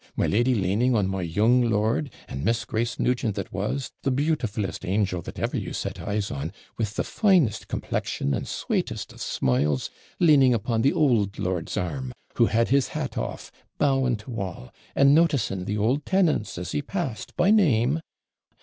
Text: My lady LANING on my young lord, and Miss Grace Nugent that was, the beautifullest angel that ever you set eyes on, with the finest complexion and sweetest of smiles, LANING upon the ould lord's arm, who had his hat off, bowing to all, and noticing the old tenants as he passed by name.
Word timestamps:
My 0.15 0.25
lady 0.25 0.55
LANING 0.55 0.95
on 0.95 1.07
my 1.07 1.21
young 1.21 1.61
lord, 1.69 2.09
and 2.27 2.43
Miss 2.43 2.65
Grace 2.65 2.97
Nugent 2.99 3.35
that 3.35 3.53
was, 3.53 3.91
the 4.01 4.09
beautifullest 4.09 4.83
angel 4.83 5.21
that 5.21 5.37
ever 5.37 5.55
you 5.55 5.73
set 5.73 5.99
eyes 5.99 6.31
on, 6.31 6.51
with 6.75 6.95
the 6.95 7.03
finest 7.03 7.67
complexion 7.67 8.33
and 8.33 8.47
sweetest 8.47 9.13
of 9.13 9.21
smiles, 9.21 9.91
LANING 10.19 10.55
upon 10.55 10.81
the 10.81 10.91
ould 10.93 11.37
lord's 11.37 11.77
arm, 11.77 12.13
who 12.37 12.47
had 12.47 12.69
his 12.69 12.87
hat 12.97 13.15
off, 13.15 13.51
bowing 13.77 14.15
to 14.15 14.41
all, 14.41 14.71
and 14.95 15.13
noticing 15.13 15.65
the 15.65 15.77
old 15.77 16.03
tenants 16.03 16.57
as 16.57 16.71
he 16.71 16.81
passed 16.81 17.35
by 17.35 17.51
name. 17.51 17.99